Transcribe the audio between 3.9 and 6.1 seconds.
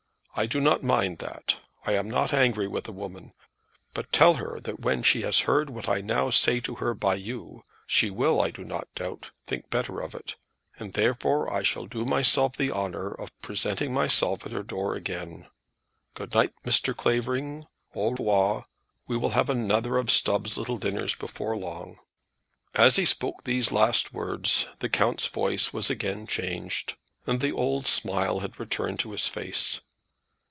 But tell her that when she has heard what I